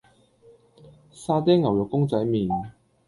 [1.11, 2.49] 沙爹牛肉公仔麪